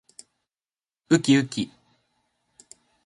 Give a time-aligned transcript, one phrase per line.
[1.09, 1.71] うきうき